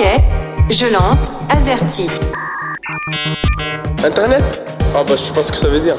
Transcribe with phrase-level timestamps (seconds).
[0.00, 0.06] Ok,
[0.70, 2.08] je lance Azerty.
[4.02, 4.42] Internet?
[4.94, 5.96] Ah bah je sais pas ce que ça veut dire.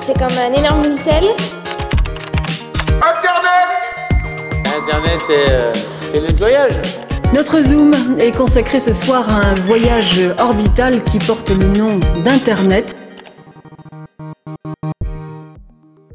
[0.00, 1.24] C'est comme un énorme Minitel.
[2.96, 3.78] Internet
[4.64, 5.72] Internet, c'est euh,
[6.06, 6.80] c'est le nettoyage.
[7.32, 12.93] Notre Zoom est consacré ce soir à un voyage orbital qui porte le nom d'Internet.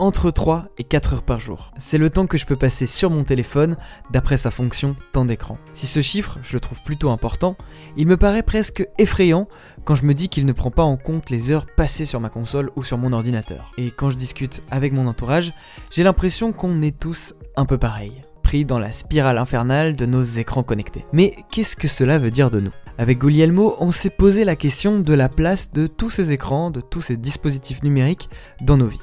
[0.09, 1.71] Entre 3 et 4 heures par jour.
[1.77, 3.77] C'est le temps que je peux passer sur mon téléphone
[4.09, 5.59] d'après sa fonction temps d'écran.
[5.75, 7.55] Si ce chiffre, je le trouve plutôt important,
[7.95, 9.47] il me paraît presque effrayant
[9.85, 12.29] quand je me dis qu'il ne prend pas en compte les heures passées sur ma
[12.29, 13.71] console ou sur mon ordinateur.
[13.77, 15.53] Et quand je discute avec mon entourage,
[15.91, 20.23] j'ai l'impression qu'on est tous un peu pareils pris dans la spirale infernale de nos
[20.23, 21.05] écrans connectés.
[21.13, 22.73] Mais qu'est-ce que cela veut dire de nous?
[22.97, 26.81] Avec Guglielmo, on s'est posé la question de la place de tous ces écrans, de
[26.81, 28.27] tous ces dispositifs numériques
[28.61, 28.97] dans nos vies.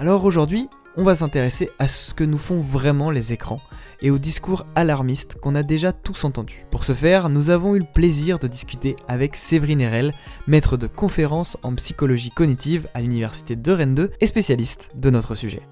[0.00, 3.60] Alors aujourd'hui, on va s'intéresser à ce que nous font vraiment les écrans
[4.00, 6.64] et aux discours alarmistes qu'on a déjà tous entendus.
[6.70, 10.14] Pour ce faire, nous avons eu le plaisir de discuter avec Séverine Erel,
[10.46, 15.34] maître de conférences en psychologie cognitive à l'université de Rennes 2 et spécialiste de notre
[15.34, 15.62] sujet.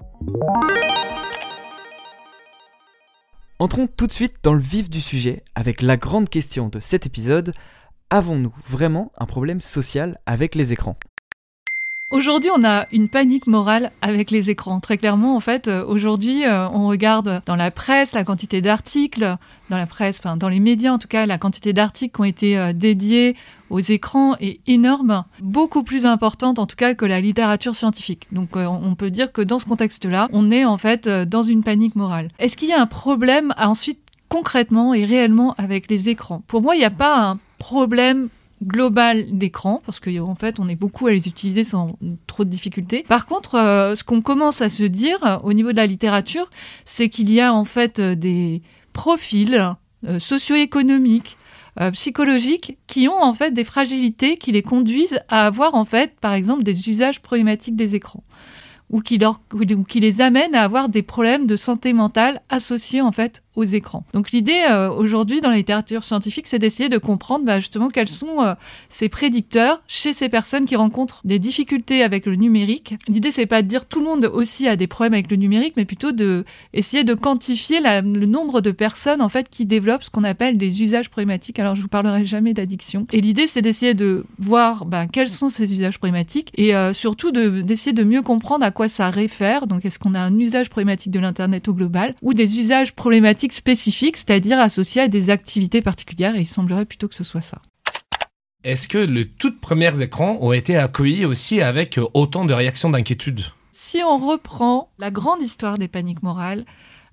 [3.59, 7.05] Entrons tout de suite dans le vif du sujet avec la grande question de cet
[7.05, 7.53] épisode.
[8.09, 10.97] Avons-nous vraiment un problème social avec les écrans?
[12.09, 14.79] Aujourd'hui, on a une panique morale avec les écrans.
[14.79, 19.35] Très clairement, en fait, euh, aujourd'hui, euh, on regarde dans la presse la quantité d'articles,
[19.69, 22.23] dans la presse, enfin dans les médias en tout cas, la quantité d'articles qui ont
[22.23, 23.35] été euh, dédiés
[23.69, 28.27] aux écrans est énorme, beaucoup plus importante en tout cas que la littérature scientifique.
[28.31, 31.97] Donc on peut dire que dans ce contexte-là, on est en fait dans une panique
[31.97, 32.29] morale.
[32.39, 33.99] Est-ce qu'il y a un problème ensuite
[34.29, 36.41] concrètement et réellement avec les écrans?
[36.47, 38.29] Pour moi, il n'y a pas un problème
[38.63, 42.49] global d'écran, parce qu'en en fait, on est beaucoup à les utiliser sans trop de
[42.49, 43.05] difficultés.
[43.07, 46.49] Par contre, euh, ce qu'on commence à se dire euh, au niveau de la littérature,
[46.85, 48.61] c'est qu'il y a en fait euh, des
[48.93, 49.75] profils
[50.19, 51.37] socio-économiques,
[51.91, 56.33] psychologiques, qui ont en fait des fragilités qui les conduisent à avoir en fait, par
[56.33, 58.23] exemple, des usages problématiques des écrans
[58.89, 59.19] ou qui,
[59.53, 64.05] ou qui les amènent à avoir des problèmes de santé mentale associés en fait écrans.
[64.13, 68.07] Donc l'idée euh, aujourd'hui dans la littérature scientifique, c'est d'essayer de comprendre bah, justement quels
[68.07, 68.53] sont euh,
[68.89, 72.95] ces prédicteurs chez ces personnes qui rencontrent des difficultés avec le numérique.
[73.07, 75.73] L'idée c'est pas de dire tout le monde aussi a des problèmes avec le numérique,
[75.77, 80.09] mais plutôt de essayer de quantifier le nombre de personnes en fait qui développent ce
[80.09, 81.59] qu'on appelle des usages problématiques.
[81.59, 83.07] Alors je vous parlerai jamais d'addiction.
[83.11, 87.31] Et l'idée c'est d'essayer de voir bah, quels sont ces usages problématiques et euh, surtout
[87.31, 89.67] d'essayer de, mieux comprendre à quoi ça réfère.
[89.67, 93.46] Donc est-ce qu'on a un usage problématique de l'internet au global ou des usages problématiques
[93.53, 97.61] spécifiques, c'est-à-dire associés à des activités particulières, et il semblerait plutôt que ce soit ça.
[98.63, 103.41] Est-ce que les toutes premiers écrans ont été accueillis aussi avec autant de réactions d'inquiétude?
[103.71, 106.65] Si on reprend la grande histoire des paniques morales,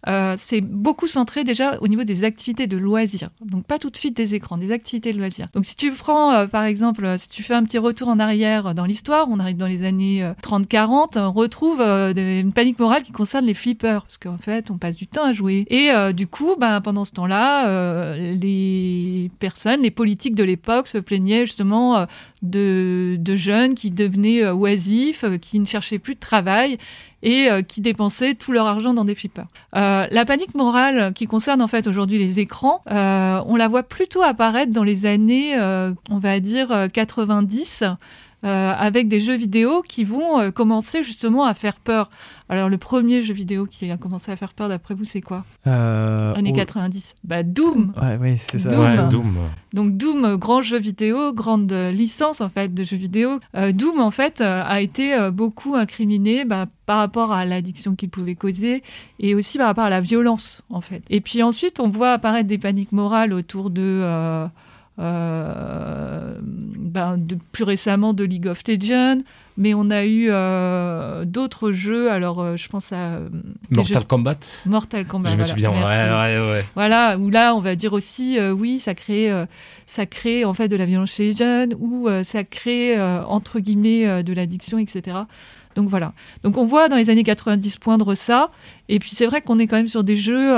[0.09, 3.31] euh, c'est beaucoup centré déjà au niveau des activités de loisirs.
[3.45, 5.49] Donc pas tout de suite des écrans, des activités de loisirs.
[5.55, 8.75] Donc si tu prends euh, par exemple, si tu fais un petit retour en arrière
[8.75, 13.13] dans l'histoire, on arrive dans les années 30-40, euh, on retrouve une panique morale qui
[13.13, 15.67] concerne les flippers, parce qu'en fait on passe du temps à jouer.
[15.69, 21.47] Et du coup, ben, pendant ce temps-là, les personnes, les politiques de l'époque se plaignaient
[21.47, 22.07] justement
[22.43, 26.79] de, de jeunes qui devenaient oisifs, qui ne cherchaient plus de travail
[27.25, 29.49] et euh, qui dépensaient tout leur argent dans des flippers.
[29.75, 33.83] Euh, la panique morale qui concerne en fait aujourd'hui les écrans, euh, on la voit
[33.83, 35.59] plutôt apparaître dans les années,
[36.11, 37.85] on va dire 90.
[38.45, 42.11] Avec des jeux vidéo qui vont commencer justement à faire peur.
[42.51, 45.45] Alors, le premier jeu vidéo qui a commencé à faire peur, d'après vous, c'est quoi?
[45.67, 47.15] Euh, Années 90.
[47.25, 48.69] Bah, Doom Ouais, oui, c'est ça.
[48.69, 49.09] Doom.
[49.09, 49.39] Doom.
[49.73, 53.41] Donc, Doom, grand jeu vidéo, grande licence, en fait, de jeux vidéo.
[53.57, 57.95] Euh, Doom, en fait, euh, a été euh, beaucoup incriminé bah, par rapport à l'addiction
[57.95, 58.83] qu'il pouvait causer
[59.21, 61.03] et aussi par rapport à la violence, en fait.
[61.09, 64.47] Et puis ensuite, on voit apparaître des paniques morales autour de...
[65.01, 69.19] Euh, ben, de, plus récemment de League of Legends,
[69.57, 72.13] mais on a eu euh, d'autres jeux.
[72.13, 73.19] Alors, euh, je pense à
[73.75, 74.39] Mortal Kombat.
[74.67, 75.31] Mortal Kombat.
[75.31, 75.73] Je me souviens.
[75.73, 76.65] Ouais, ouais, ouais.
[76.77, 79.33] Voilà, où là, on va dire aussi, oui, ça crée,
[79.87, 84.23] ça crée en fait de la violence chez les jeunes, ou ça crée entre guillemets
[84.23, 85.17] de l'addiction, etc.
[85.75, 86.13] Donc voilà.
[86.45, 88.51] Donc on voit dans les années 90 poindre ça.
[88.89, 90.55] Et puis c'est vrai qu'on est quand même sur des jeux,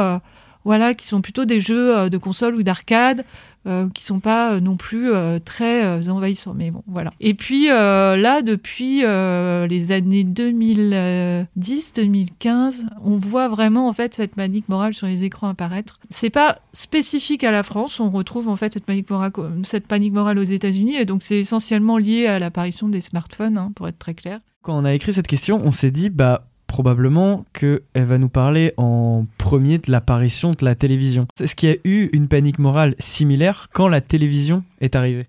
[0.67, 3.25] voilà, qui sont plutôt des jeux de console ou d'arcade.
[3.67, 6.55] Euh, qui sont pas euh, non plus euh, très envahissants.
[6.55, 7.13] Mais bon, voilà.
[7.19, 14.95] Et puis là, depuis les années 2010-2015, on voit vraiment en fait cette manique morale
[14.95, 15.99] sur les écrans apparaître.
[16.11, 17.99] C'est pas spécifique à la France.
[17.99, 19.33] On retrouve en fait cette panique morale,
[19.65, 23.73] cette panique morale aux États-Unis, et donc c'est essentiellement lié à l'apparition des smartphones, hein,
[23.75, 24.39] pour être très clair.
[24.63, 26.47] Quand on a écrit cette question, on s'est dit bah
[26.77, 31.27] probablement qu'elle va nous parler en premier de l'apparition de la télévision.
[31.41, 35.27] Est-ce qu'il y a eu une panique morale similaire quand la télévision est arrivée?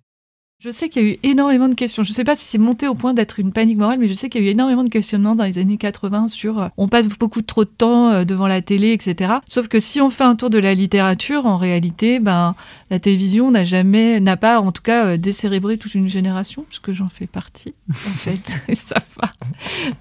[0.59, 2.01] Je sais qu'il y a eu énormément de questions.
[2.01, 4.13] Je ne sais pas si c'est monté au point d'être une panique morale, mais je
[4.13, 6.87] sais qu'il y a eu énormément de questionnements dans les années 80 sur euh, on
[6.87, 9.33] passe beaucoup trop de temps euh, devant la télé, etc.
[9.47, 12.55] Sauf que si on fait un tour de la littérature, en réalité, ben,
[12.89, 16.91] la télévision n'a jamais, n'a pas en tout cas euh, décérébré toute une génération, puisque
[16.91, 19.29] j'en fais partie, en fait, et ça va.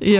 [0.01, 0.17] Et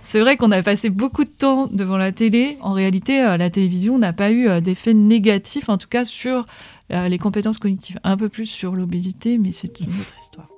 [0.00, 2.56] c'est vrai qu'on a passé beaucoup de temps devant la télé.
[2.62, 6.46] En réalité, la télévision n'a pas eu d'effet négatif, en tout cas sur
[6.90, 7.98] les compétences cognitives.
[8.04, 10.48] Un peu plus sur l'obésité, mais c'est une autre histoire.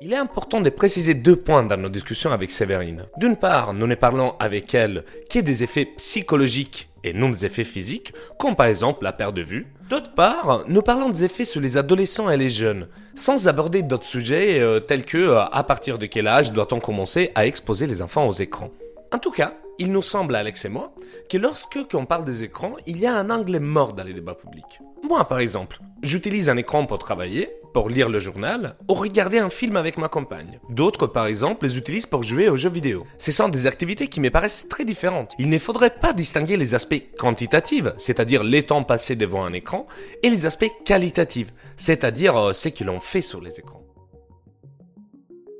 [0.00, 3.06] Il est important de préciser deux points dans nos discussions avec Séverine.
[3.16, 7.64] D'une part, nous ne parlons avec elle que des effets psychologiques et non des effets
[7.64, 9.66] physiques, comme par exemple la perte de vue.
[9.88, 14.04] D'autre part, nous parlons des effets sur les adolescents et les jeunes, sans aborder d'autres
[14.04, 18.02] sujets euh, tels que euh, à partir de quel âge doit-on commencer à exposer les
[18.02, 18.70] enfants aux écrans.
[19.10, 20.94] En tout cas, il nous semble, Alex et moi,
[21.28, 24.34] que lorsque on parle des écrans, il y a un angle mort dans les débats
[24.34, 24.80] publics.
[25.02, 29.50] Moi, par exemple, j'utilise un écran pour travailler, pour lire le journal, ou regarder un
[29.50, 30.60] film avec ma compagne.
[30.70, 33.04] D'autres, par exemple, les utilisent pour jouer aux jeux vidéo.
[33.18, 35.32] Ce sont des activités qui me paraissent très différentes.
[35.38, 39.86] Il ne faudrait pas distinguer les aspects quantitatifs, c'est-à-dire les temps passés devant un écran,
[40.22, 43.83] et les aspects qualitatifs, c'est-à-dire euh, ce que l'on fait sur les écrans.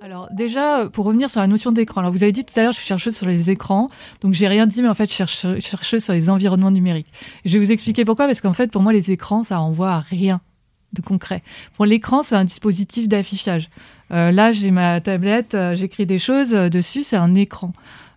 [0.05, 2.73] Alors déjà, pour revenir sur la notion d'écran, alors vous avez dit tout à l'heure,
[2.73, 3.89] je suis chercheuse sur les écrans,
[4.21, 7.11] donc j'ai rien dit, mais en fait, je cherche chercheuse sur les environnements numériques.
[7.47, 10.01] Je vais vous expliquer pourquoi, parce qu'en fait, pour moi, les écrans, ça renvoie à
[10.01, 10.43] rien
[10.93, 11.43] de concret.
[11.73, 13.71] Pour l'écran, c'est un dispositif d'affichage.
[14.11, 17.73] Euh, là, j'ai ma tablette, euh, j'écris des choses euh, dessus, c'est un écran.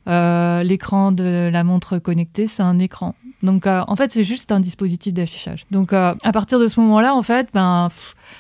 [0.10, 3.16] Euh, L'écran de la montre connectée, c'est un écran.
[3.44, 5.66] Donc, euh, en fait, c'est juste un dispositif d'affichage.
[5.70, 7.90] Donc, euh, à partir de ce moment-là, en fait, ben,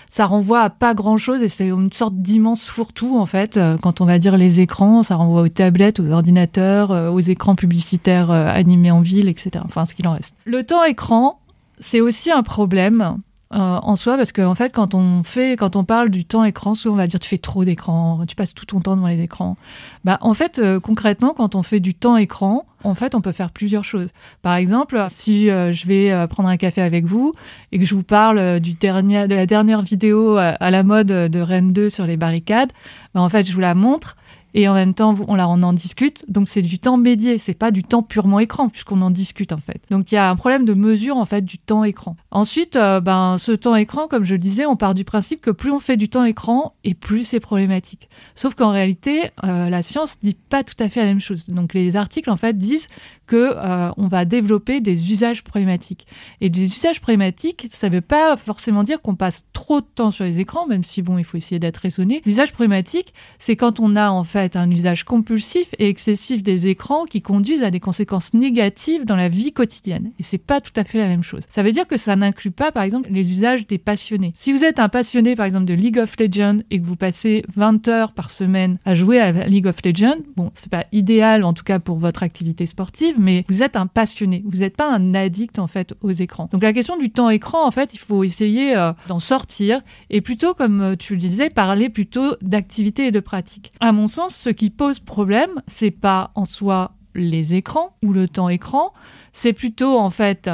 [0.09, 3.57] ça renvoie à pas grand-chose et c'est une sorte d'immense fourre-tout, en fait.
[3.57, 7.19] Euh, quand on va dire les écrans, ça renvoie aux tablettes, aux ordinateurs, euh, aux
[7.19, 9.63] écrans publicitaires euh, animés en ville, etc.
[9.65, 10.35] Enfin, ce qu'il en reste.
[10.45, 11.39] Le temps écran,
[11.79, 13.17] c'est aussi un problème
[13.53, 16.43] euh, en soi parce qu'en en fait quand on fait quand on parle du temps
[16.43, 19.07] écran souvent on va dire tu fais trop d'écran tu passes tout ton temps devant
[19.07, 19.55] les écrans.
[20.03, 23.31] Bah en fait euh, concrètement quand on fait du temps écran en fait on peut
[23.31, 24.09] faire plusieurs choses.
[24.41, 27.31] Par exemple si euh, je vais prendre un café avec vous
[27.71, 31.07] et que je vous parle du dernier de la dernière vidéo à, à la mode
[31.07, 32.73] de Rennes 2 sur les barricades
[33.13, 34.17] bah, en fait je vous la montre
[34.53, 36.29] et en même temps on, la, on en discute.
[36.29, 37.37] Donc c'est du temps médié.
[37.37, 39.81] C'est pas du temps purement écran puisqu'on en discute en fait.
[39.89, 42.15] Donc il y a un problème de mesure en fait du temps écran.
[42.31, 45.51] Ensuite euh, ben ce temps écran comme je le disais on part du principe que
[45.51, 48.09] plus on fait du temps écran et plus c'est problématique.
[48.35, 51.49] Sauf qu'en réalité euh, la science dit pas tout à fait la même chose.
[51.49, 52.87] Donc les articles en fait disent
[53.27, 56.07] que euh, on va développer des usages problématiques
[56.41, 60.25] et des usages problématiques ça veut pas forcément dire qu'on passe trop de temps sur
[60.25, 63.95] les écrans même si bon il faut essayer d'être raisonné l'usage problématique c'est quand on
[63.95, 68.33] a en fait un usage compulsif et excessif des écrans qui conduisent à des conséquences
[68.33, 70.11] négatives dans la vie quotidienne.
[70.19, 71.43] Et c'est pas tout à fait la même chose.
[71.49, 74.31] Ça veut dire que ça n'inclut pas, par exemple, les usages des passionnés.
[74.35, 77.43] Si vous êtes un passionné, par exemple, de League of Legends et que vous passez
[77.55, 81.53] 20 heures par semaine à jouer à League of Legends, bon, c'est pas idéal, en
[81.53, 84.43] tout cas pour votre activité sportive, mais vous êtes un passionné.
[84.45, 86.49] Vous n'êtes pas un addict, en fait, aux écrans.
[86.51, 90.21] Donc la question du temps écran, en fait, il faut essayer euh, d'en sortir et
[90.21, 93.71] plutôt, comme euh, tu le disais, parler plutôt d'activité et de pratique.
[93.79, 98.27] À mon sens, ce qui pose problème, c'est pas en soi les écrans ou le
[98.27, 98.93] temps écran,
[99.33, 100.49] c'est plutôt en fait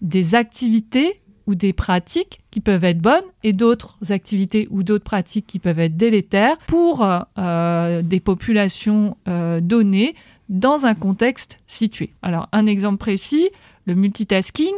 [0.00, 5.46] des activités ou des pratiques qui peuvent être bonnes et d'autres activités ou d'autres pratiques
[5.46, 7.06] qui peuvent être délétères pour
[7.38, 9.16] euh, des populations
[9.60, 10.14] données
[10.48, 12.10] dans un contexte situé.
[12.22, 13.50] Alors un exemple précis,
[13.86, 14.74] le multitasking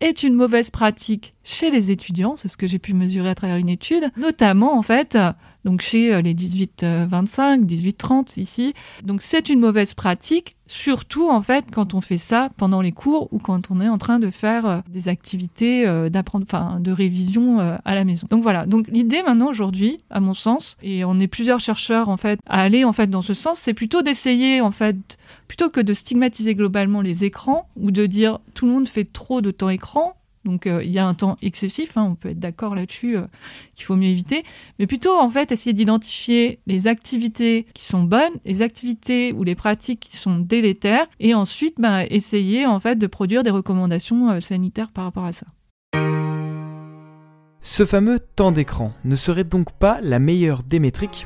[0.00, 3.56] est une mauvaise pratique chez les étudiants, c'est ce que j'ai pu mesurer à travers
[3.56, 5.16] une étude, notamment en fait
[5.66, 8.72] donc chez euh, les 18-25, 18-30 ici.
[9.02, 13.28] Donc c'est une mauvaise pratique, surtout en fait quand on fait ça pendant les cours
[13.32, 16.92] ou quand on est en train de faire euh, des activités euh, d'apprendre, enfin de
[16.92, 18.28] révision euh, à la maison.
[18.30, 18.64] Donc voilà.
[18.64, 22.60] Donc l'idée maintenant aujourd'hui, à mon sens, et on est plusieurs chercheurs en fait à
[22.60, 25.18] aller en fait dans ce sens, c'est plutôt d'essayer en fait
[25.48, 29.40] plutôt que de stigmatiser globalement les écrans ou de dire tout le monde fait trop
[29.40, 30.14] de temps écran.
[30.46, 33.26] Donc euh, il y a un temps excessif, hein, on peut être d'accord là-dessus, euh,
[33.74, 34.44] qu'il faut mieux éviter.
[34.78, 39.56] Mais plutôt en fait essayer d'identifier les activités qui sont bonnes, les activités ou les
[39.56, 44.40] pratiques qui sont délétères, et ensuite bah, essayer en fait de produire des recommandations euh,
[44.40, 45.46] sanitaires par rapport à ça.
[47.60, 50.80] Ce fameux temps d'écran ne serait donc pas la meilleure des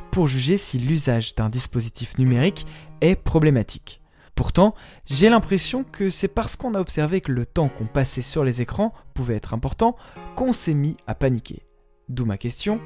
[0.09, 2.65] pour juger si l'usage d'un dispositif numérique
[3.01, 4.00] est problématique.
[4.35, 8.43] Pourtant, j'ai l'impression que c'est parce qu'on a observé que le temps qu'on passait sur
[8.43, 9.95] les écrans pouvait être important
[10.35, 11.63] qu'on s'est mis à paniquer.
[12.09, 12.79] D'où ma question,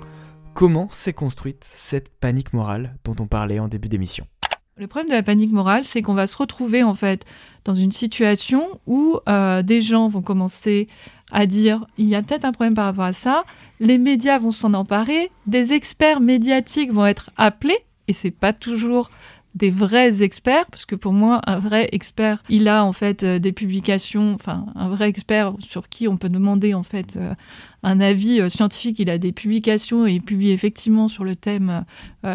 [0.53, 4.25] comment s'est construite cette panique morale dont on parlait en début d'émission?
[4.77, 7.23] Le problème de la panique morale, c'est qu'on va se retrouver en fait
[7.63, 10.87] dans une situation où euh, des gens vont commencer
[11.31, 13.45] à dire il y a peut-être un problème par rapport à ça,
[13.79, 17.77] les médias vont s'en emparer, des experts médiatiques vont être appelés,
[18.09, 19.09] et c'est pas toujours
[19.55, 23.39] des vrais experts, parce que pour moi, un vrai expert, il a en fait euh,
[23.39, 27.33] des publications, enfin, un vrai expert sur qui on peut demander en fait euh,
[27.81, 31.85] un avis euh, scientifique, il a des publications et il publie effectivement sur le thème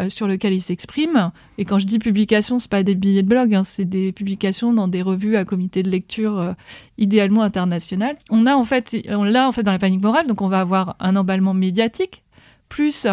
[0.07, 1.31] sur lequel il s'exprime.
[1.57, 4.71] Et quand je dis publication, c'est pas des billets de blog, hein, c'est des publications
[4.73, 6.55] dans des revues à comité de lecture
[6.97, 8.15] idéalement internationales.
[8.29, 10.61] On a en fait, on l'a en fait dans la panique morale, donc on va
[10.61, 12.23] avoir un emballement médiatique
[12.71, 13.05] plus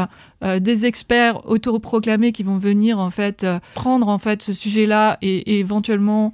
[0.44, 5.18] euh, des experts autoproclamés qui vont venir en fait euh, prendre en fait ce sujet-là
[5.20, 6.32] et, éventuellement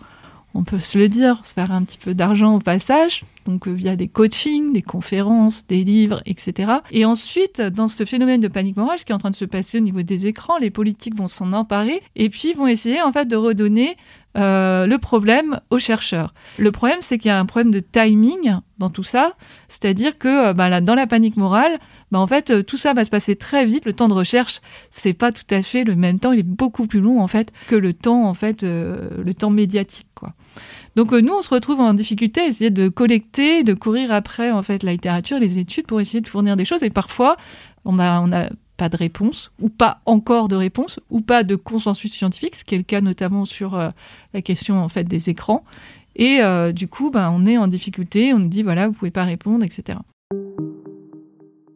[0.56, 3.72] on peut se le dire, se faire un petit peu d'argent au passage, donc euh,
[3.72, 6.74] via des coachings, des conférences, des livres, etc.
[6.92, 9.46] Et ensuite, dans ce phénomène de panique morale, ce qui est en train de se
[9.46, 13.10] passer au niveau des écrans, les politiques vont s'en emparer et puis vont essayer en
[13.10, 13.96] fait de redonner
[14.34, 16.34] le problème aux chercheurs.
[16.58, 19.32] Le problème, c'est qu'il y a un problème de timing dans tout ça,
[19.68, 21.78] c'est-à-dire que bah, là, dans la panique morale,
[22.14, 23.86] bah, en fait, euh, tout ça va se passer très vite.
[23.86, 24.60] Le temps de recherche,
[24.92, 26.30] c'est pas tout à fait le même temps.
[26.30, 29.50] Il est beaucoup plus long, en fait, que le temps, en fait, euh, le temps
[29.50, 30.06] médiatique.
[30.94, 34.52] Donc euh, nous, on se retrouve en difficulté à essayer de collecter, de courir après
[34.52, 36.84] en fait la littérature, les études pour essayer de fournir des choses.
[36.84, 37.36] Et parfois,
[37.84, 42.12] on on a pas de réponse, ou pas encore de réponse, ou pas de consensus
[42.12, 43.76] scientifique, ce qui est le cas notamment sur
[44.32, 45.64] la question en fait des écrans.
[46.16, 46.40] Et
[46.72, 49.64] du coup, bah, on est en difficulté, on nous dit voilà, vous pouvez pas répondre,
[49.64, 49.98] etc.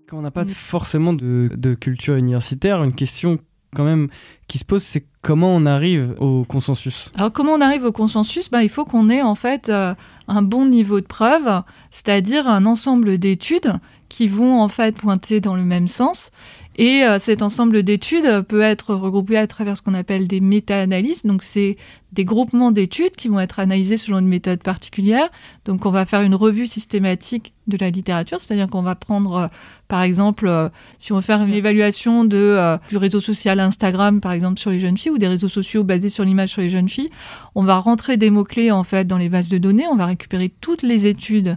[0.08, 3.38] Quand on n'a pas forcément de, culture universitaire, une question
[3.76, 4.08] quand même
[4.46, 7.12] qui se pose, c'est comment on arrive au consensus?
[7.14, 8.50] Alors comment on arrive au consensus?
[8.50, 9.94] Ben, Il faut qu'on ait en fait euh,
[10.26, 13.74] un bon niveau de preuve, c'est-à-dire un ensemble d'études
[14.08, 16.30] qui vont en fait pointer dans le même sens
[16.78, 21.24] et euh, cet ensemble d'études peut être regroupé à travers ce qu'on appelle des méta-analyses.
[21.24, 21.76] Donc, c'est
[22.12, 25.28] des groupements d'études qui vont être analysés selon une méthode particulière.
[25.64, 29.46] Donc, on va faire une revue systématique de la littérature, c'est-à-dire qu'on va prendre, euh,
[29.88, 30.68] par exemple, euh,
[30.98, 34.78] si on veut faire une évaluation de, du réseau social Instagram, par exemple, sur les
[34.78, 37.10] jeunes filles, ou des réseaux sociaux basés sur l'image sur les jeunes filles,
[37.56, 40.48] on va rentrer des mots-clés, en fait, dans les bases de données, on va récupérer
[40.60, 41.56] toutes les études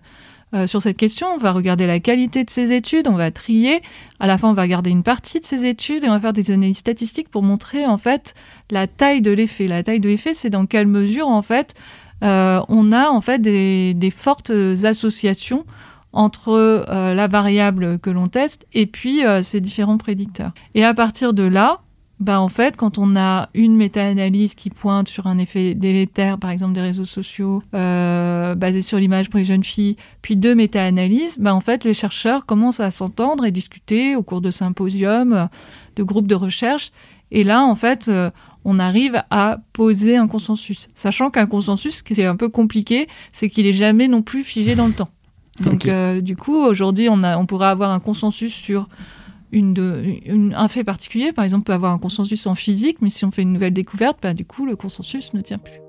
[0.53, 1.27] euh, sur cette question.
[1.33, 3.81] On va regarder la qualité de ces études, on va trier.
[4.19, 6.33] À la fin, on va garder une partie de ces études et on va faire
[6.33, 8.33] des analyses statistiques pour montrer en fait
[8.69, 9.67] la taille de l'effet.
[9.67, 11.73] La taille de l'effet, c'est dans quelle mesure en fait
[12.23, 14.51] euh, on a en fait des, fortes
[14.83, 15.65] associations
[16.13, 20.51] entre euh, la variable que l'on teste et puis ces différents prédicteurs.
[20.75, 21.79] Et à partir de là,
[22.21, 26.51] bah en fait, quand on a une méta-analyse qui pointe sur un effet délétère, par
[26.51, 31.39] exemple des réseaux sociaux euh, basés sur l'image pour les jeunes filles, puis deux méta-analyses,
[31.39, 35.49] bah en fait, les chercheurs commencent à s'entendre et discuter au cours de symposiums,
[35.95, 36.91] de groupes de recherche.
[37.31, 38.29] Et là, en fait, euh,
[38.65, 40.89] on arrive à poser un consensus.
[40.93, 44.43] Sachant qu'un consensus, ce qui est un peu compliqué, c'est qu'il est jamais non plus
[44.43, 45.09] figé dans le temps.
[45.61, 48.87] Donc, euh, du coup, aujourd'hui, on, a, on pourrait avoir un consensus sur
[49.53, 53.41] un fait particulier, par exemple, peut avoir un consensus en physique, mais si on fait
[53.41, 55.81] une nouvelle découverte, bah, du coup, le consensus ne tient plus.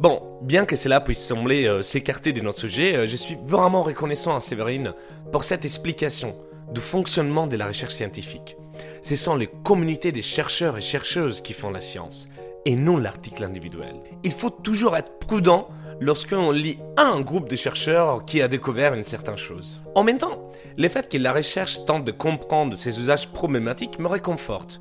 [0.00, 3.82] Bon, bien que cela puisse sembler euh, s'écarter de notre sujet, euh, je suis vraiment
[3.82, 4.94] reconnaissant à Séverine
[5.30, 6.34] pour cette explication
[6.72, 8.56] du fonctionnement de la recherche scientifique.
[9.02, 12.28] Ce sont les communautés des chercheurs et chercheuses qui font la science,
[12.64, 13.96] et non l'article individuel.
[14.22, 15.68] Il faut toujours être prudent
[16.00, 19.82] lorsqu'on lit un groupe de chercheurs qui a découvert une certaine chose.
[19.94, 24.08] En même temps, le fait que la recherche tente de comprendre ces usages problématiques me
[24.08, 24.80] réconforte,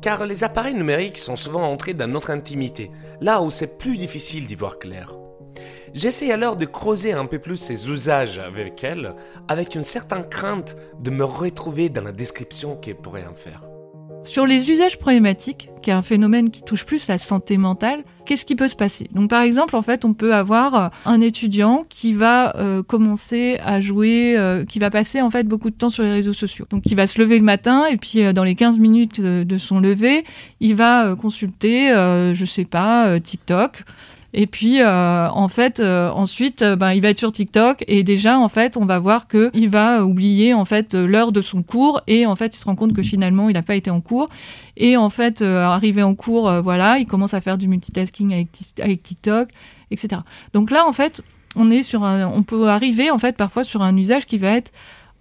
[0.00, 2.90] car les appareils numériques sont souvent entrés dans notre intimité,
[3.20, 5.16] là où c'est plus difficile d'y voir clair.
[5.92, 9.14] J'essaie alors de creuser un peu plus ces usages avec elles,
[9.46, 13.62] avec une certaine crainte de me retrouver dans la description qu'elles pourraient en faire.
[14.24, 18.46] Sur les usages problématiques, qui est un phénomène qui touche plus la santé mentale, qu'est-ce
[18.46, 19.06] qui peut se passer?
[19.12, 23.58] Donc par exemple, en fait, on peut avoir euh, un étudiant qui va euh, commencer
[23.62, 26.64] à jouer, euh, qui va passer en fait beaucoup de temps sur les réseaux sociaux.
[26.70, 29.78] Donc il va se lever le matin et puis dans les 15 minutes de son
[29.78, 30.24] lever,
[30.60, 33.84] il va consulter, je sais pas, TikTok.
[34.36, 38.02] Et puis, euh, en fait, euh, ensuite, euh, ben, il va être sur TikTok et
[38.02, 41.62] déjà, en fait, on va voir que il va oublier en fait l'heure de son
[41.62, 44.00] cours et en fait, il se rend compte que finalement, il n'a pas été en
[44.00, 44.26] cours.
[44.76, 48.48] Et en fait, arrivé en cours, voilà, il commence à faire du multitasking avec,
[48.82, 49.50] avec TikTok,
[49.92, 50.22] etc.
[50.52, 51.22] Donc là, en fait,
[51.54, 54.48] on est sur un, on peut arriver en fait parfois sur un usage qui va
[54.48, 54.72] être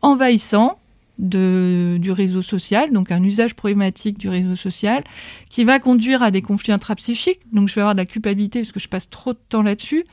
[0.01, 0.79] envahissant
[1.20, 5.03] du réseau social, donc un usage problématique du réseau social,
[5.50, 7.41] qui va conduire à des conflits intrapsychiques.
[7.51, 10.03] Donc je vais avoir de la culpabilité parce que je passe trop de temps là-dessus.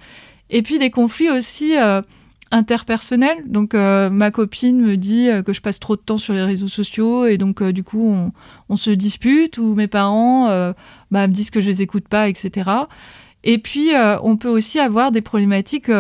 [0.50, 2.02] Et puis des conflits aussi euh,
[2.50, 3.38] interpersonnel.
[3.46, 6.42] Donc euh, ma copine me dit euh, que je passe trop de temps sur les
[6.42, 8.14] réseaux sociaux et donc du coup
[8.68, 10.48] on, se dispute ou mes parents
[11.10, 12.70] bah, me disent que je les écoute pas, etc.
[13.42, 13.90] Et puis
[14.22, 15.90] on peut aussi avoir des problématiques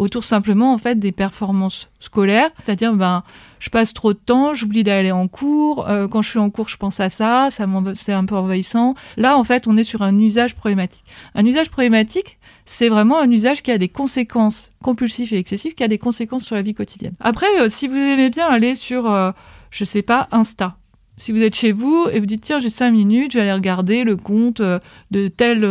[0.00, 3.22] autour simplement en fait des performances scolaires, c'est-à-dire ben
[3.58, 6.68] je passe trop de temps, j'oublie d'aller en cours, euh, quand je suis en cours
[6.68, 8.94] je pense à ça, ça c'est un peu envahissant.
[9.16, 11.04] Là en fait on est sur un usage problématique.
[11.34, 15.82] Un usage problématique c'est vraiment un usage qui a des conséquences compulsives et excessives, qui
[15.82, 17.14] a des conséquences sur la vie quotidienne.
[17.18, 19.32] Après, euh, si vous aimez bien aller sur, euh,
[19.70, 20.76] je sais pas, Insta,
[21.16, 24.16] si vous êtes chez vous et vous dites, tiens, j'ai cinq minutes, aller regarder le
[24.16, 24.78] compte euh,
[25.10, 25.64] de tel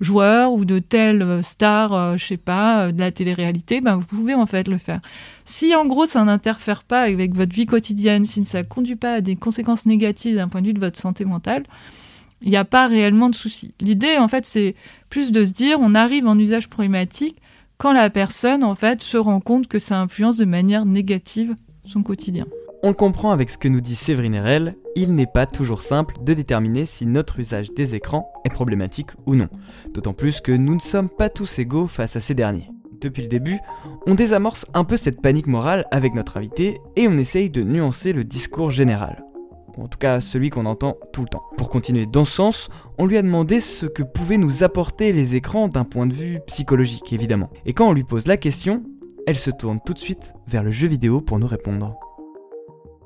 [0.00, 3.96] joueur ou de telle euh, star, euh, je sais pas, euh, de la télé-réalité, ben,
[3.96, 5.00] vous pouvez en fait le faire.
[5.44, 9.14] Si en gros ça n'interfère pas avec votre vie quotidienne, si ça ne conduit pas
[9.14, 11.64] à des conséquences négatives d'un point de vue de votre santé mentale,
[12.42, 13.74] il n'y a pas réellement de souci.
[13.80, 14.76] L'idée, en fait, c'est
[15.10, 17.36] plus de se dire, on arrive en usage problématique
[17.78, 22.02] quand la personne, en fait, se rend compte que ça influence de manière négative son
[22.02, 22.46] quotidien.
[22.84, 26.14] On le comprend avec ce que nous dit Séverine Erel, il n'est pas toujours simple
[26.22, 29.48] de déterminer si notre usage des écrans est problématique ou non.
[29.90, 32.70] D'autant plus que nous ne sommes pas tous égaux face à ces derniers.
[33.00, 33.58] Depuis le début,
[34.06, 38.12] on désamorce un peu cette panique morale avec notre invité et on essaye de nuancer
[38.12, 39.24] le discours général.
[39.76, 41.42] En tout cas celui qu'on entend tout le temps.
[41.56, 45.34] Pour continuer dans ce sens, on lui a demandé ce que pouvaient nous apporter les
[45.34, 47.50] écrans d'un point de vue psychologique évidemment.
[47.66, 48.84] Et quand on lui pose la question,
[49.26, 51.98] elle se tourne tout de suite vers le jeu vidéo pour nous répondre.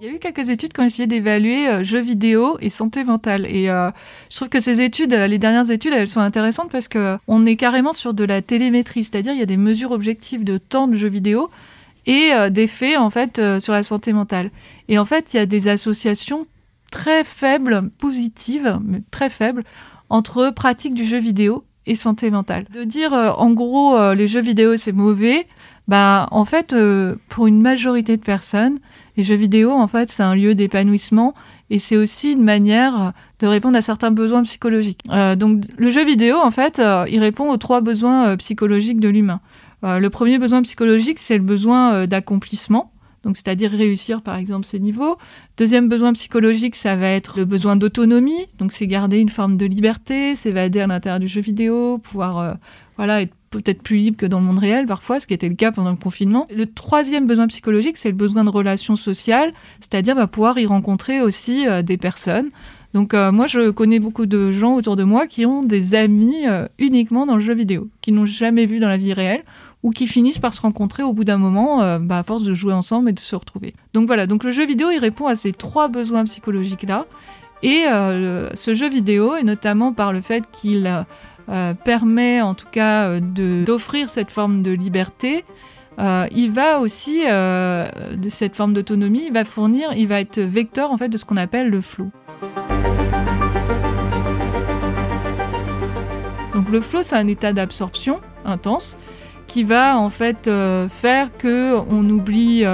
[0.03, 3.05] Il y a eu quelques études qui ont essayé d'évaluer euh, jeux vidéo et santé
[3.05, 3.47] mentale.
[3.47, 3.89] Et euh,
[4.31, 7.47] je trouve que ces études, euh, les dernières études, elles sont intéressantes parce que on
[7.47, 10.89] est carrément sur de la télémétrie, c'est-à-dire il y a des mesures objectives de temps
[10.89, 11.51] de jeux vidéo
[12.07, 14.51] et euh, d'effets en fait sur la santé mentale.
[14.89, 16.49] Et en fait, il y a des associations
[16.91, 19.63] très faibles, positives, mais très faibles,
[20.11, 22.65] entre pratique du jeu vidéo et santé mentale.
[22.75, 25.47] De dire en gros les jeux vidéo c'est mauvais,
[25.87, 26.75] bah en fait
[27.29, 28.79] pour une majorité de personnes,
[29.17, 31.35] les jeux vidéo en fait c'est un lieu d'épanouissement
[31.71, 35.01] et c'est aussi une manière de répondre à certains besoins psychologiques.
[35.11, 39.01] Euh, donc le jeu vidéo en fait euh, il répond aux trois besoins euh, psychologiques
[39.01, 39.41] de l'humain.
[39.85, 42.93] Le premier besoin psychologique c'est le besoin d'accomplissement.
[43.25, 45.17] Donc, c'est-à-dire réussir, par exemple, ses niveaux.
[45.57, 48.47] Deuxième besoin psychologique, ça va être le besoin d'autonomie.
[48.59, 52.57] Donc, c'est garder une forme de liberté, s'évader à l'intérieur du jeu vidéo, pouvoir,
[52.97, 55.55] voilà, être peut-être plus libre que dans le monde réel parfois, ce qui était le
[55.55, 56.49] cas pendant le confinement.
[56.55, 61.21] Le troisième besoin psychologique, c'est le besoin de relations sociales, c'est-à-dire bah, pouvoir y rencontrer
[61.21, 62.51] aussi euh, des personnes.
[62.95, 66.47] Donc euh, moi, je connais beaucoup de gens autour de moi qui ont des amis
[66.49, 69.43] euh, uniquement dans le jeu vidéo, qui n'ont jamais vu dans la vie réelle
[69.83, 72.73] ou qui finissent par se rencontrer au bout d'un moment bah, à force de jouer
[72.73, 73.75] ensemble et de se retrouver.
[73.95, 77.07] Donc voilà, donc le jeu vidéo, il répond à ces trois besoins psychologiques-là.
[77.65, 77.87] Et
[78.55, 80.87] ce jeu vidéo, et notamment par le fait qu'il
[81.49, 85.45] euh, permet en tout cas euh, d'offrir cette forme de liberté,
[85.99, 87.23] euh, il va aussi,
[88.29, 91.37] cette forme d'autonomie, il va fournir, il va être vecteur en fait de ce qu'on
[91.37, 92.11] appelle le flow.
[96.55, 98.99] Donc le flow, c'est un état d'absorption intense
[99.47, 100.49] qui va en fait
[100.89, 102.65] faire que on oublie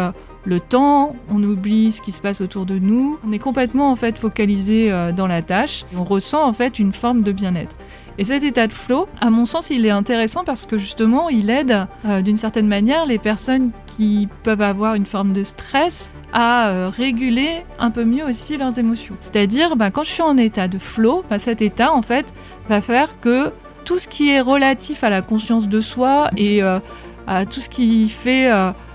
[0.45, 3.97] le temps, on oublie ce qui se passe autour de nous, on est complètement en
[3.97, 7.77] fait focalisé dans la tâche, on ressent en fait une forme de bien-être.
[8.21, 11.51] Et cet état de flow, à mon sens, il est intéressant parce que justement, il
[11.51, 16.71] aide euh, d'une certaine manière les personnes qui peuvent avoir une forme de stress à
[16.71, 19.17] euh, réguler un peu mieux aussi leurs émotions.
[19.21, 22.35] C'est-à-dire, bah, quand je suis en état de flow, bah, cet état en fait
[22.69, 23.53] va faire que
[23.85, 26.81] tout ce qui est relatif à la conscience de soi et euh,
[27.29, 28.51] à tout ce qui fait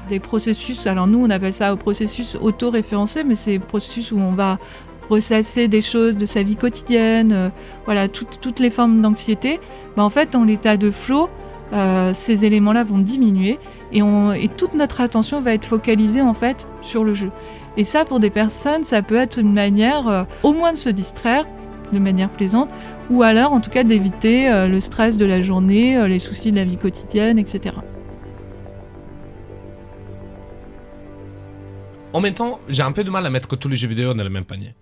[0.10, 4.34] des processus, alors nous on appelle ça au processus auto-référencé, mais c'est processus où on
[4.34, 4.58] va
[5.10, 7.50] ressasser des choses de sa vie quotidienne, euh,
[7.86, 9.60] voilà, toutes, toutes les formes d'anxiété,
[9.96, 11.30] bah, en fait dans l'état de flow,
[11.74, 13.58] euh, ces éléments-là vont diminuer
[13.92, 17.30] et, on, et toute notre attention va être focalisée en fait sur le jeu.
[17.78, 20.90] Et ça pour des personnes, ça peut être une manière euh, au moins de se
[20.90, 21.46] distraire
[21.92, 22.70] de manière plaisante,
[23.12, 26.64] ou alors en tout cas d'éviter le stress de la journée, les soucis de la
[26.64, 27.76] vie quotidienne, etc.
[32.14, 34.24] En même temps, j'ai un peu de mal à mettre tous les jeux vidéo dans
[34.24, 34.74] le même panier.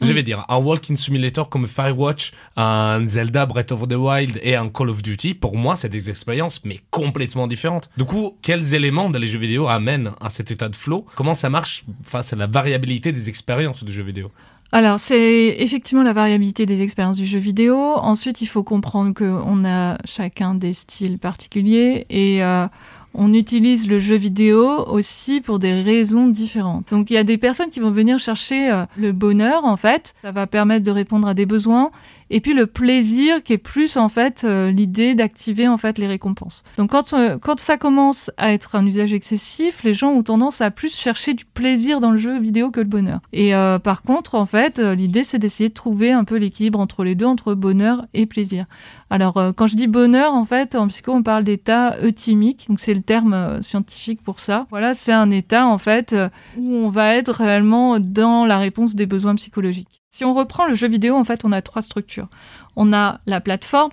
[0.00, 4.56] Je vais dire, un walking simulator comme Firewatch, un Zelda Breath of the Wild et
[4.56, 7.90] un Call of Duty, pour moi, c'est des expériences, mais complètement différentes.
[7.96, 11.06] Du coup, quels éléments dans les jeux vidéo amènent à cet état de flow?
[11.14, 14.30] Comment ça marche face à la variabilité des expériences de jeux vidéo?
[14.72, 17.76] Alors, c'est effectivement la variabilité des expériences du jeu vidéo.
[17.96, 22.68] Ensuite, il faut comprendre qu'on a chacun des styles particuliers et euh,
[23.14, 26.88] on utilise le jeu vidéo aussi pour des raisons différentes.
[26.90, 30.14] Donc, il y a des personnes qui vont venir chercher euh, le bonheur, en fait.
[30.22, 31.90] Ça va permettre de répondre à des besoins.
[32.30, 36.06] Et puis le plaisir qui est plus en fait euh, l'idée d'activer en fait les
[36.06, 36.62] récompenses.
[36.78, 40.60] Donc quand euh, quand ça commence à être un usage excessif, les gens ont tendance
[40.60, 43.20] à plus chercher du plaisir dans le jeu vidéo que le bonheur.
[43.32, 46.78] Et euh, par contre, en fait, euh, l'idée c'est d'essayer de trouver un peu l'équilibre
[46.78, 48.66] entre les deux, entre bonheur et plaisir.
[49.10, 52.94] Alors quand je dis bonheur, en fait, en psycho on parle d'état euthymique, donc c'est
[52.94, 54.66] le terme scientifique pour ça.
[54.70, 56.14] Voilà, c'est un état en fait
[56.56, 59.99] où on va être réellement dans la réponse des besoins psychologiques.
[60.12, 62.26] Si on reprend le jeu vidéo, en fait, on a trois structures.
[62.74, 63.92] On a la plateforme,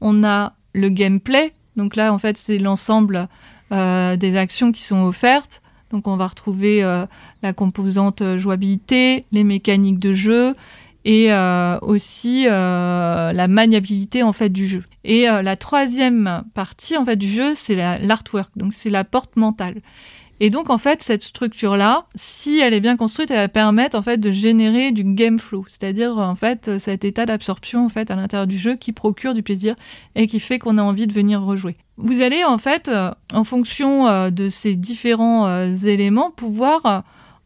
[0.00, 1.52] on a le gameplay.
[1.76, 3.28] Donc là, en fait, c'est l'ensemble
[3.70, 5.60] euh, des actions qui sont offertes.
[5.92, 7.04] Donc on va retrouver euh,
[7.42, 10.54] la composante euh, jouabilité, les mécaniques de jeu
[11.04, 11.32] et
[11.80, 14.84] aussi la maniabilité en fait du jeu.
[15.02, 18.50] Et la troisième partie en fait du jeu, c'est la- l'artwork.
[18.56, 19.80] Donc c'est la porte mentale.
[20.42, 23.96] Et donc en fait cette structure là, si elle est bien construite, elle va permettre
[23.96, 28.16] en fait de générer du game flow, c'est-à-dire en fait cet état d'absorption fait à
[28.16, 29.76] l'intérieur du jeu qui procure du plaisir
[30.14, 31.76] et qui fait qu'on a envie de venir rejouer.
[31.98, 37.00] Vous allez en fait euh, en fonction euh, de ces différents euh, éléments pouvoir euh,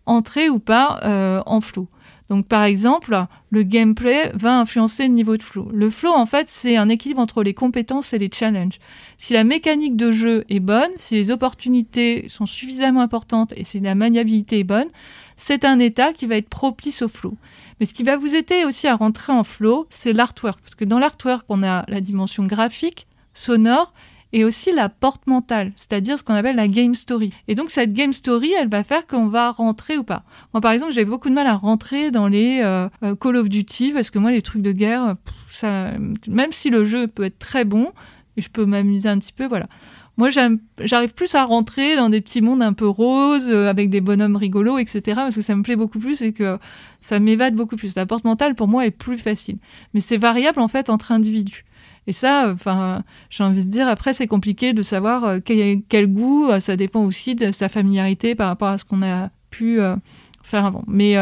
[0.06, 1.88] entrer ou pas euh, en flow.
[2.30, 5.68] Donc par exemple, le gameplay va influencer le niveau de flow.
[5.72, 8.78] Le flow en fait, c'est un équilibre entre les compétences et les challenges.
[9.18, 13.80] Si la mécanique de jeu est bonne, si les opportunités sont suffisamment importantes et si
[13.80, 14.88] la maniabilité est bonne,
[15.36, 17.36] c'est un état qui va être propice au flow.
[17.78, 20.60] Mais ce qui va vous aider aussi à rentrer en flow, c'est l'artwork.
[20.60, 23.92] Parce que dans l'artwork, on a la dimension graphique, sonore
[24.34, 27.32] et aussi la porte mentale, c'est-à-dire ce qu'on appelle la game story.
[27.46, 30.24] Et donc cette game story, elle va faire qu'on va rentrer ou pas.
[30.52, 33.48] Moi par exemple, j'ai beaucoup de mal à rentrer dans les euh, euh, Call of
[33.48, 35.14] Duty parce que moi les trucs de guerre,
[35.48, 35.92] ça,
[36.28, 37.92] même si le jeu peut être très bon,
[38.36, 39.68] et je peux m'amuser un petit peu, voilà.
[40.16, 44.00] Moi, j'arrive plus à rentrer dans des petits mondes un peu roses, euh, avec des
[44.00, 46.56] bonhommes rigolos, etc., parce que ça me plaît beaucoup plus et que
[47.00, 47.96] ça m'évade beaucoup plus.
[47.96, 49.58] La porte mentale, pour moi, est plus facile.
[49.92, 51.64] Mais c'est variable, en fait, entre individus.
[52.06, 56.50] Et ça, enfin, j'ai envie de dire, après, c'est compliqué de savoir euh, quel, goût,
[56.50, 59.96] euh, ça dépend aussi de sa familiarité par rapport à ce qu'on a pu euh,
[60.42, 60.84] faire avant.
[60.86, 61.16] Mais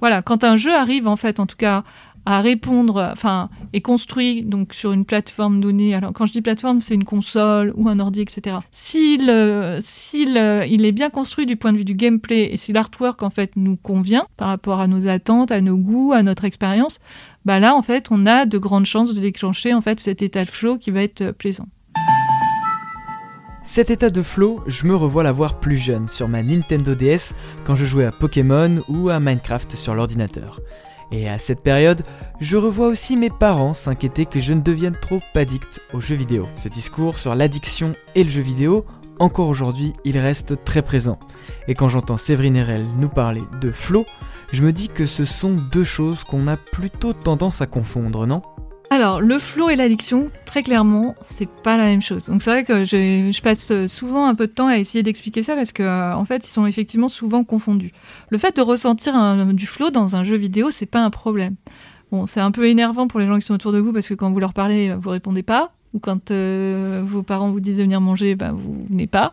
[0.00, 1.84] voilà, quand un jeu arrive, en fait, en tout cas,
[2.26, 5.94] à répondre, enfin, est construit donc sur une plateforme donnée.
[5.94, 8.56] Alors, quand je dis plateforme, c'est une console ou un ordi, etc.
[8.70, 13.28] S'il, il est bien construit du point de vue du gameplay et si l'artwork en
[13.28, 16.98] fait nous convient par rapport à nos attentes, à nos goûts, à notre expérience,
[17.44, 20.44] bah là en fait, on a de grandes chances de déclencher en fait cet état
[20.44, 21.68] de flow qui va être euh, plaisant.
[23.64, 27.74] Cet état de flow, je me revois l'avoir plus jeune sur ma Nintendo DS quand
[27.74, 30.60] je jouais à Pokémon ou à Minecraft sur l'ordinateur.
[31.12, 32.02] Et à cette période,
[32.40, 36.46] je revois aussi mes parents s'inquiéter que je ne devienne trop addict aux jeux vidéo.
[36.56, 38.84] Ce discours sur l'addiction et le jeu vidéo,
[39.18, 41.18] encore aujourd'hui, il reste très présent.
[41.68, 44.04] Et quand j'entends Séverine Erel nous parler de flow,
[44.54, 48.40] je me dis que ce sont deux choses qu'on a plutôt tendance à confondre, non?
[48.90, 52.26] Alors, le flow et l'addiction, très clairement, c'est pas la même chose.
[52.26, 55.56] Donc c'est vrai que je, passe souvent un peu de temps à essayer d'expliquer ça
[55.56, 57.90] parce que euh, en fait, ils sont effectivement souvent confondus.
[58.30, 59.14] Le fait de ressentir
[59.52, 61.56] du flow dans un jeu vidéo, c'est pas un problème.
[62.12, 64.14] Bon, c'est un peu énervant pour les gens qui sont autour de vous parce que
[64.14, 67.82] quand vous leur parlez, vous répondez pas, ou quand euh, vos parents vous disent de
[67.82, 69.32] venir manger, bah, vous venez pas.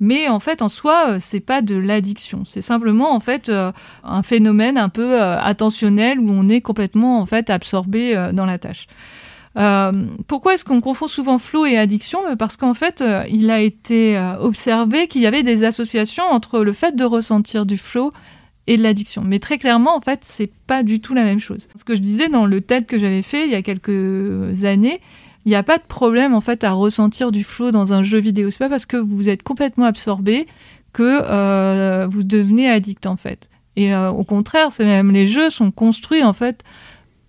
[0.00, 2.42] Mais en fait, en soi, euh, c'est pas de l'addiction.
[2.46, 3.70] C'est simplement en fait euh,
[4.02, 8.58] un phénomène un peu euh, attentionnel où on est complètement en fait absorbé dans la
[8.58, 8.86] tâche.
[10.26, 12.20] Pourquoi est-ce qu'on confond souvent flow et addiction?
[12.38, 16.94] Parce qu'en fait, il a été observé qu'il y avait des associations entre le fait
[16.94, 18.12] de ressentir du flow
[18.68, 19.22] et de l'addiction.
[19.26, 21.66] Mais très clairement, en fait, c'est pas du tout la même chose.
[21.74, 25.00] Ce que je disais dans le TED que j'avais fait il y a quelques années,
[25.44, 28.18] il n'y a pas de problème en fait à ressentir du flow dans un jeu
[28.18, 28.50] vidéo.
[28.50, 30.46] C'est pas parce que vous êtes complètement absorbé
[30.92, 33.48] que euh, vous devenez addict en fait.
[33.76, 36.64] Et euh, au contraire, c'est même les jeux sont construits en fait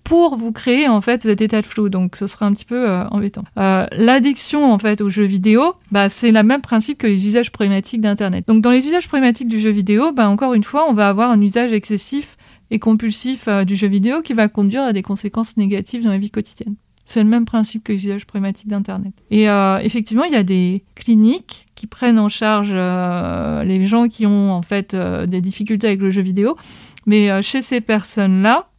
[0.04, 1.88] pour vous créer en fait cet état de flow.
[1.88, 3.44] Donc ce serait un petit peu euh, embêtant.
[3.56, 8.02] L'addiction en fait aux jeux vidéo, bah, c'est le même principe que les usages problématiques
[8.02, 8.46] d'Internet.
[8.48, 11.32] Donc dans les usages problématiques du jeu vidéo, bah, encore une fois, on va avoir
[11.32, 12.36] un usage excessif
[12.72, 16.32] et compulsif du jeu vidéo qui va conduire à des conséquences négatives dans la vie
[16.32, 16.76] quotidienne.
[17.06, 19.14] C'est le même principe que les usages problématiques d'Internet.
[19.30, 24.08] Et euh, effectivement, il y a des cliniques qui prennent en charge euh, les gens
[24.08, 26.56] qui ont en fait euh, des difficultés avec le jeu vidéo.
[27.08, 28.70] Mais chez ces personnes-là,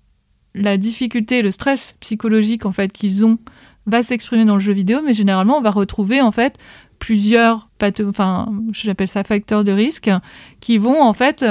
[0.55, 3.39] la difficulté, le stress psychologique en fait qu'ils ont
[3.87, 6.57] va s'exprimer dans le jeu vidéo, mais généralement on va retrouver en fait
[7.01, 7.69] plusieurs,
[8.07, 10.09] enfin j'appelle ça facteurs de risque,
[10.61, 11.45] qui vont en fait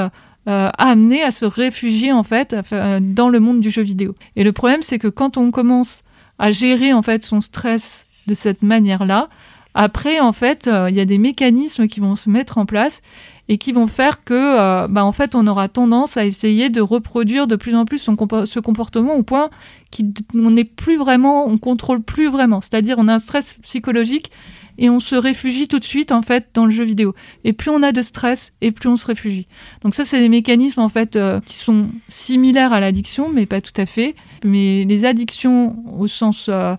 [0.45, 2.55] amener à se réfugier en fait
[3.01, 4.15] dans le monde du jeu vidéo.
[4.37, 6.03] Et le problème c'est que quand on commence
[6.41, 9.29] à gérer en fait son stress de cette manière-là,
[9.73, 13.01] Après, en fait, euh, il y a des mécanismes qui vont se mettre en place
[13.47, 16.81] et qui vont faire que, euh, bah, en fait, on aura tendance à essayer de
[16.81, 19.49] reproduire de plus en plus ce comportement au point
[19.95, 22.59] qu'on n'est plus vraiment, on contrôle plus vraiment.
[22.59, 24.31] C'est-à-dire, on a un stress psychologique
[24.77, 27.13] et on se réfugie tout de suite en fait dans le jeu vidéo.
[27.43, 29.47] Et plus on a de stress, et plus on se réfugie.
[29.81, 33.61] Donc ça, c'est des mécanismes en fait euh, qui sont similaires à l'addiction, mais pas
[33.61, 34.15] tout à fait.
[34.43, 36.75] Mais les addictions au sens, euh,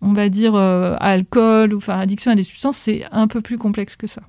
[0.00, 3.58] on va dire euh, alcool ou enfin addiction à des substances, c'est un peu plus
[3.58, 4.22] complexe que ça.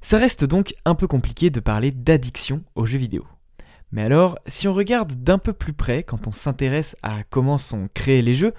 [0.00, 3.24] Ça reste donc un peu compliqué de parler d'addiction aux jeux vidéo.
[3.90, 7.86] Mais alors, si on regarde d'un peu plus près, quand on s'intéresse à comment sont
[7.94, 8.52] créés les jeux,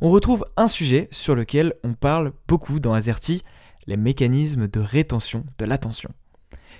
[0.00, 3.42] on retrouve un sujet sur lequel on parle beaucoup dans Azerty,
[3.86, 6.10] les mécanismes de rétention de l'attention.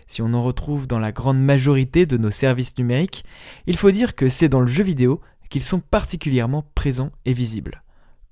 [0.07, 3.24] Si on en retrouve dans la grande majorité de nos services numériques,
[3.66, 7.83] il faut dire que c'est dans le jeu vidéo qu'ils sont particulièrement présents et visibles.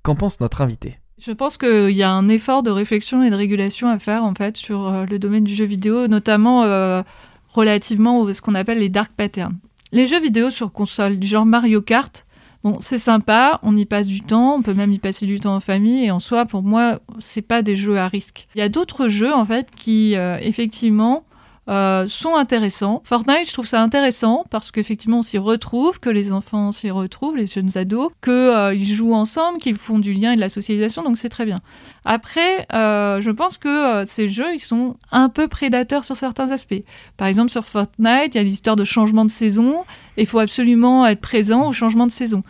[0.03, 0.99] Qu'en pense notre invité?
[1.17, 4.33] Je pense qu'il y a un effort de réflexion et de régulation à faire en
[4.33, 7.03] fait sur euh, le domaine du jeu vidéo, notamment euh,
[7.47, 9.57] relativement à ce qu'on appelle les dark patterns.
[9.93, 12.25] Les jeux vidéo sur console du genre Mario Kart,
[12.65, 15.55] bon, c'est sympa, on y passe du temps, on peut même y passer du temps
[15.55, 18.47] en famille, et en soi, pour moi, c'est pas des jeux à risque.
[18.55, 21.23] Il y a d'autres jeux en fait qui, euh, effectivement,
[21.67, 23.01] euh, sont intéressants.
[23.03, 27.37] Fortnite, je trouve ça intéressant parce qu'effectivement, on s'y retrouve, que les enfants s'y retrouvent,
[27.37, 31.01] les jeunes ados, qu'ils euh, jouent ensemble, qu'ils font du lien et de la socialisation,
[31.01, 31.61] donc c'est très bien.
[32.05, 36.83] Après, euh, je pense que ces jeux, ils sont un peu prédateurs sur certains aspects.
[37.17, 39.85] Par exemple, sur Fortnite, il y a l'histoire de changement de saison,
[40.17, 42.43] et il faut absolument être présent au changement de saison.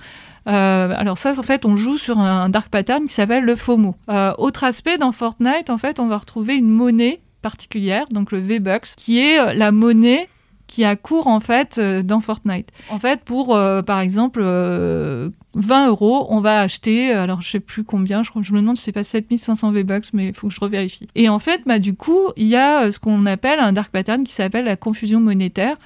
[0.46, 3.96] Alors ça, en fait, on joue sur un dark pattern qui s'appelle le FOMO.
[4.38, 8.96] Autre aspect, dans Fortnite, en fait, on va retrouver une monnaie particulière, donc le V-Bucks,
[8.98, 10.28] qui est euh, la monnaie
[10.66, 12.70] qui a cours en fait euh, dans Fortnite.
[12.90, 17.60] En fait, pour euh, par exemple euh, 20 euros, on va acheter, alors je sais
[17.60, 20.60] plus combien, je, me demande si c'est pas 7500 V-Bucks, mais il faut que je
[20.60, 21.06] revérifie.
[21.14, 24.24] Et en fait, bah, du coup, il y a ce qu'on appelle un dark pattern
[24.24, 25.78] qui s'appelle la confusion monétaire.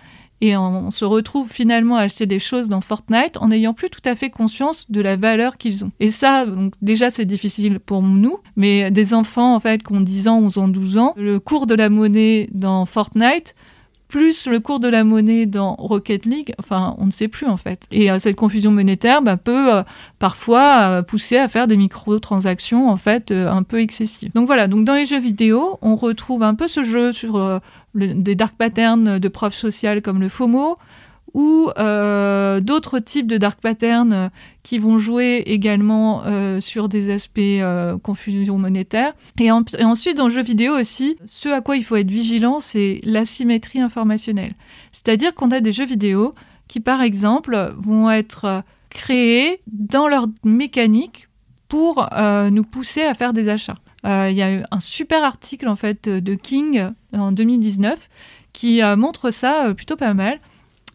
[0.41, 4.01] Et on, se retrouve finalement à acheter des choses dans Fortnite en n'ayant plus tout
[4.05, 5.91] à fait conscience de la valeur qu'ils ont.
[5.99, 10.01] Et ça, donc déjà, c'est difficile pour nous, mais des enfants, en fait, qui ont
[10.01, 13.53] 10 ans, 11 ans, 12 ans, le cours de la monnaie dans Fortnite,
[14.09, 17.57] plus le cours de la monnaie dans Rocket League, enfin, on ne sait plus en
[17.57, 17.85] fait.
[17.91, 19.83] Et euh, cette confusion monétaire bah, peut euh,
[20.17, 24.31] parfois euh, pousser à faire des microtransactions en fait un peu excessives.
[24.33, 27.61] Donc voilà, donc dans les jeux vidéo, on retrouve un peu ce jeu sur
[27.93, 30.75] des dark patterns de preuves sociales comme le FOMO
[31.33, 34.29] ou euh, d'autres types de dark patterns euh,
[34.63, 37.39] qui vont jouer également euh, sur des aspects
[38.03, 39.13] confusion monétaire.
[39.39, 42.11] Et, en- et ensuite, dans le jeu vidéo aussi, ce à quoi il faut être
[42.11, 44.53] vigilant, c'est l'asymétrie informationnelle.
[44.91, 46.33] C'est-à-dire qu'on a des jeux vidéo
[46.67, 51.27] qui, par exemple, vont être créés dans leur mécanique
[51.67, 52.07] pour
[52.51, 53.77] nous pousser à faire des achats.
[54.03, 58.09] Il y a eu un super article en fait de King en 2019
[58.53, 60.39] qui montre ça plutôt pas mal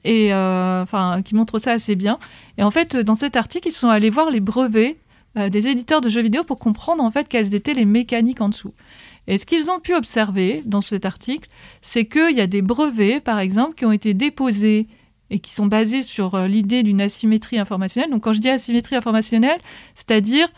[0.05, 2.19] et euh, enfin qui montre ça assez bien.
[2.59, 4.99] Et en fait, dans cet article, ils sont allés voir les brevets
[5.37, 8.49] euh, des éditeurs de jeux vidéo pour comprendre en fait quelles étaient les mécaniques en
[8.51, 8.75] dessous.
[9.27, 11.49] Et ce qu'ils ont pu observer dans cet article,
[11.81, 14.87] c'est qu'il y a des brevets, par exemple, qui ont été déposés
[15.31, 18.11] et qui sont basés sur euh, l'idée d'une asymétrie informationnelle.
[18.11, 19.59] Donc quand je dis asymétrie informationnelle,
[19.95, 20.49] c'est-à-dire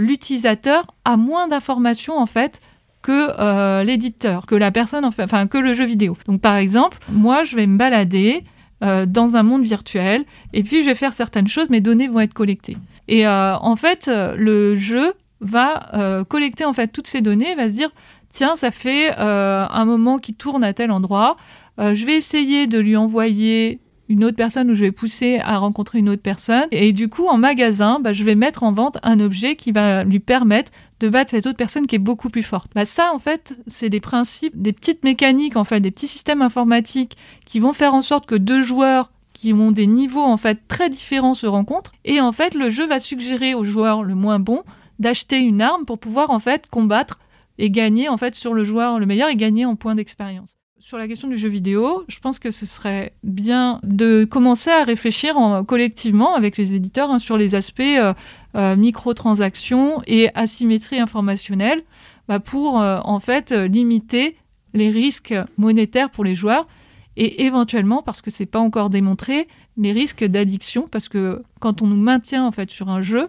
[0.00, 2.62] l'utilisateur a moins d'informations en fait
[3.02, 6.16] que l'éditeur, que la personne, enfin que le jeu vidéo.
[6.26, 8.44] Donc par exemple, moi je vais me balader
[8.82, 12.20] euh, dans un monde virtuel et puis je vais faire certaines choses, mes données vont
[12.20, 12.76] être collectées.
[13.08, 17.68] Et euh, en fait, euh, le jeu va collecter en fait toutes ces données, va
[17.68, 17.90] se dire
[18.28, 21.36] tiens ça fait un moment qu'il tourne à tel endroit,
[21.78, 25.98] je vais essayer de lui envoyer une autre personne ou je vais pousser à rencontrer
[25.98, 26.66] une autre personne.
[26.72, 30.02] Et du coup, en magasin, bah, je vais mettre en vente un objet qui va
[30.02, 32.72] lui permettre de battre cette autre personne qui est beaucoup plus forte.
[32.74, 36.42] Bah, ça, en fait, c'est des principes, des petites mécaniques, en fait, des petits systèmes
[36.42, 40.66] informatiques qui vont faire en sorte que deux joueurs qui ont des niveaux en fait
[40.66, 44.40] très différents se rencontrent et en fait le jeu va suggérer au joueur le moins
[44.40, 44.64] bon
[44.98, 47.20] d'acheter une arme pour pouvoir en fait combattre
[47.56, 50.57] et gagner en fait sur le joueur le meilleur et gagner en points d'expérience.
[50.80, 54.84] Sur la question du jeu vidéo, je pense que ce serait bien de commencer à
[54.84, 58.14] réfléchir en- collectivement avec les éditeurs hein, sur les aspects euh,
[58.54, 61.82] euh, microtransactions et asymétrie informationnelle
[62.28, 64.36] bah, pour euh, en fait limiter
[64.72, 66.68] les risques monétaires pour les joueurs
[67.16, 71.88] et éventuellement, parce que c'est pas encore démontré, les risques d'addiction, parce que quand on
[71.88, 73.26] nous maintient en fait sur un jeu,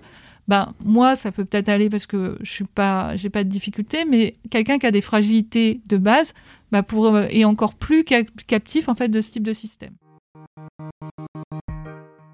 [0.50, 4.04] ben moi ça peut peut-être aller parce que je suis pas, j'ai pas de difficulté,
[4.04, 6.34] mais quelqu'un qui a des fragilités de base,
[6.72, 9.94] bah pour euh, est encore plus cap- captif en fait de ce type de système.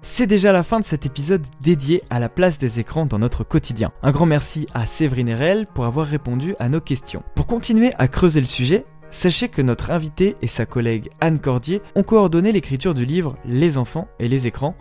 [0.00, 3.44] C'est déjà la fin de cet épisode dédié à la place des écrans dans notre
[3.44, 3.92] quotidien.
[4.02, 7.22] Un grand merci à Séverine Erel pour avoir répondu à nos questions.
[7.34, 11.80] Pour continuer à creuser le sujet, Sachez que notre invité et sa collègue Anne Cordier
[11.94, 14.76] ont coordonné l'écriture du livre Les enfants et les écrans,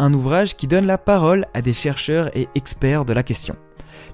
[0.00, 3.54] un ouvrage qui donne la parole à des chercheurs et experts de la question.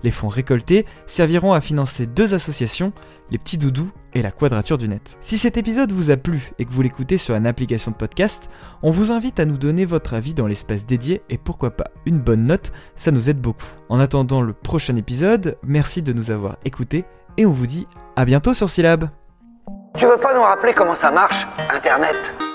[0.03, 2.93] Les fonds récoltés serviront à financer deux associations,
[3.31, 5.17] les Petits Doudous et la Quadrature du Net.
[5.21, 8.49] Si cet épisode vous a plu et que vous l'écoutez sur une application de podcast,
[8.83, 12.19] on vous invite à nous donner votre avis dans l'espace dédié et pourquoi pas une
[12.19, 13.67] bonne note, ça nous aide beaucoup.
[13.89, 17.05] En attendant le prochain épisode, merci de nous avoir écoutés
[17.37, 19.09] et on vous dit à bientôt sur Syllab.
[19.97, 22.46] Tu veux pas nous rappeler comment ça marche, Internet?